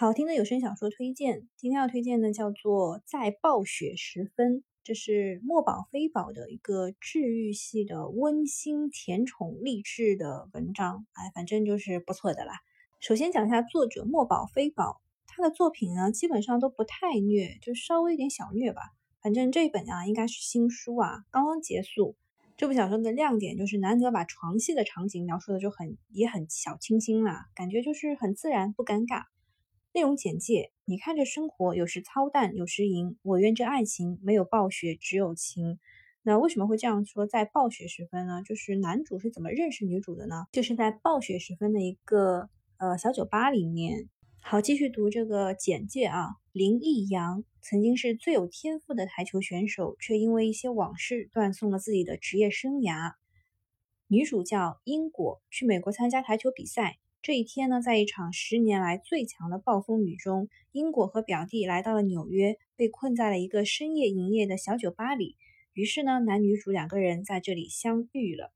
[0.00, 12.52] 好听的有声小说推荐，今天要推荐的叫做《在暴雪时分》，这是墨宝非宝的一个治愈系的温馨甜宠励志的文章，哎，反正就是不错的啦。
[13.00, 18.82] 首先讲一下作者墨宝非宝，他的作品呢基本上都不太虐，就稍微有点小虐吧。
[19.20, 22.14] 反正这一本啊应该是新书啊，刚刚结束。
[22.56, 29.24] 这部小说的亮点就是难得把床戏的场景描述的就很也很小清新啦，感觉就是很自然不尴尬。
[29.92, 33.16] 内容简介：你看这生活，有时操蛋，有时赢。
[33.22, 35.78] 我愿这爱情没有暴雪，只有情。
[36.22, 37.26] 那为什么会这样说？
[37.26, 38.42] 在暴雪时分呢？
[38.44, 40.44] 就是男主是怎么认识女主的呢？
[40.52, 44.08] 就是在暴雪时分的一个呃小酒吧里面。
[44.42, 46.36] 好，继续读这个简介啊。
[46.52, 53.14] 林逸阳曾经是最有天赋的台球选手，却因为一些往事断送了自己的职业生涯。
[54.06, 56.98] 女主叫英果，去美国参加台球比赛。
[57.20, 65.36] 这一天呢，在一场十年来最强的暴风雨中，英国和表弟来到了纽约，被困在了一个深夜营业的小酒吧里。
[65.74, 68.52] 于是呢，男女主两个人在这里相遇了。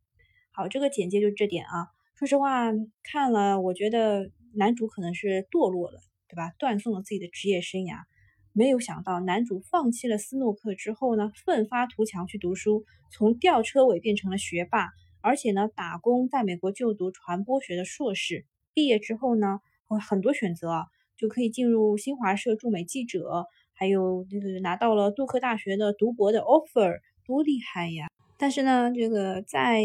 [0.52, 1.88] 好，这个简介就这点啊。
[2.14, 2.70] 说实话，
[3.02, 6.52] 看了我觉得男主可能是堕落了，对吧？
[6.58, 8.05] 断送了自己的职业生涯。
[8.52, 14.90] 没有想到，男主放弃了斯诺克之后呢，奋发图强去读书，从吊车尾变成了学霸，
[15.20, 18.46] 而且呢，打工在美国就读传播学的硕士。
[18.74, 28.06] 毕业之后呢，会很多选择，就可以进入新华社驻美记者，还有这个拿到了杜克大学的读博的 offer，多厉害呀！
[28.38, 29.82] 但是呢，这个在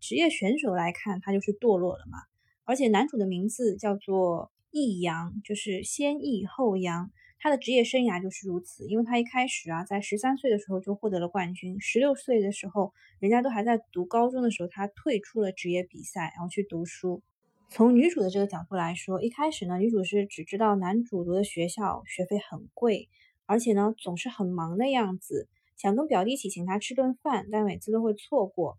[0.00, 2.18] 职业选手来看，他就是堕落了嘛。
[2.64, 8.86] 而且男主的名字叫做易阳，就是先易后阳，他的职业生涯就是如此。
[8.86, 17.22] 因为他一开始啊，在十三岁的时候就获得了冠军，十六岁的时候，人家都还在读高中的时候，他退出了职业比赛，然后去读书。
[17.70, 23.10] 从女主的这个角度来说，一开始呢，女主是只知道男主读的学校学费很贵，
[23.44, 28.78] 而且呢总是很忙的样子，想跟表弟一起请他吃顿饭，但每次都会错过。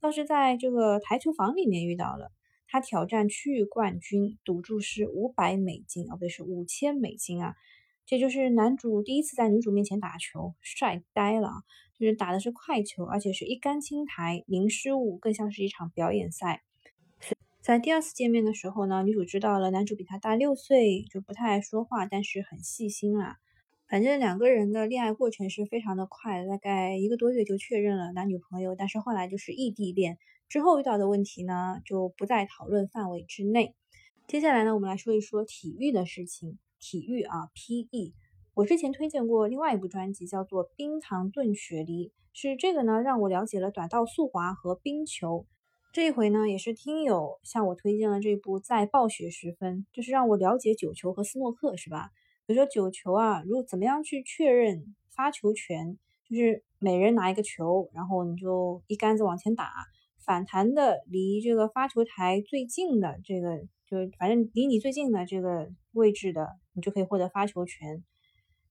[0.00, 2.32] 倒是在这个台球房里面遇到了，
[2.66, 7.54] 他挑战区域冠军，赌注是五百美金，哦不对，是五千美金啊！
[8.06, 11.50] 这就是男主第一次在女主面前打球，帅呆了，
[11.98, 16.62] 就是打的是快球，而且是一杆清台，零失误，更像是一场表演赛。
[17.60, 23.36] 在第二次见面的时候呢，女主知道了男主比她大六岁，就不太爱说话，但是很细心啦。
[23.86, 28.74] 反正两个人的恋爱过程是非常的快，大概一个多月就确认了男女朋友。
[28.74, 30.16] 但是后来就是异地恋，
[30.48, 33.74] 之后遇到的问题呢，就不在讨论范围之内。
[34.26, 36.58] 接下来呢，我们来说一说体育的事情。
[36.78, 38.14] 体育啊，P.E.
[38.54, 45.46] 我之前推荐过另外一部专辑，叫做《冰糖炖雪梨》，是这个呢让我了解了短道速滑和冰球。
[45.92, 52.10] 这一回呢，也是听友向我推荐了这部《在暴雪时分》，就是让我了解九球和斯诺克，是吧？
[52.46, 55.98] 比如说九球啊，如果怎么样去确认发球权，
[56.28, 59.68] 就是每人拿一个球，然后你就一杆子往前打，
[60.24, 63.58] 反弹的离这个发球台最近的这个，
[63.88, 68.04] 就反正离你最近的这个位置的，你就可以获得发球权。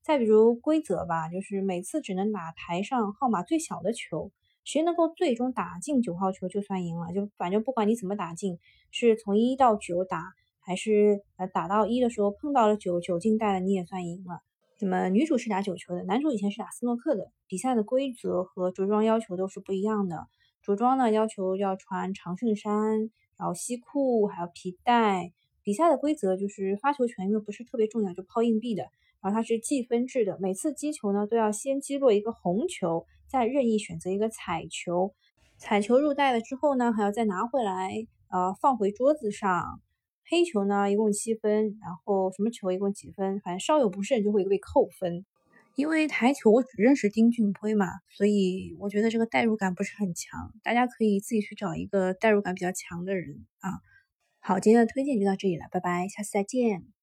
[0.02, 4.32] 再比如规则吧，就是每次只能打台上号码最小的球。
[4.72, 8.60] 谁能够最终打进九号球就算赢了，就反正不管你怎么打进，
[8.92, 14.42] 是从一到九打，还是呃打到一的时候碰到了九九进带了，你也算赢了。
[14.80, 17.32] 那么女主是打九球的，男主以前是打斯诺克的。
[17.48, 20.28] 比赛的规则和着装要求都是不一样的。
[20.62, 23.10] 着装呢要求要穿长衬衫，
[23.40, 25.34] 然后西裤，还有皮带。
[25.64, 28.84] 比赛的规则就是发球权因为不是特别重要，就抛硬币的。
[29.20, 33.08] 然后它是计分制的，每次击球呢都要先击落一个红球。
[33.30, 35.14] 再任意选择一个彩球，
[35.58, 39.82] 彩球入袋了之后呢，还要再拿回来，呃，放回桌子上。
[40.28, 43.40] 黑球呢，一共七分，然后什么球一共几分？
[43.40, 45.26] 反正稍有不慎就会被扣分。
[45.76, 50.52] 因为台球我只认识丁俊晖嘛，所以我觉得这个代入感不是很强。
[50.62, 53.80] 大家可以自己去找一个代入感比较强的人啊。
[54.40, 56.92] 好，今天的推荐就到这里了，拜拜，下次再见。